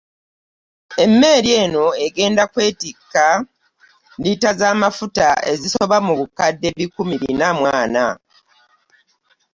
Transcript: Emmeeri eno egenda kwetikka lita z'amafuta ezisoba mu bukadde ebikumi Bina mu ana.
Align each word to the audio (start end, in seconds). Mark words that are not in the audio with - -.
Emmeeri 1.03 1.51
eno 1.63 1.85
egenda 2.05 2.43
kwetikka 2.53 3.25
lita 4.23 4.49
z'amafuta 4.59 5.27
ezisoba 5.51 5.97
mu 6.05 6.13
bukadde 6.19 6.65
ebikumi 6.71 7.15
Bina 7.21 7.47
mu 7.57 7.63
ana. 7.81 8.05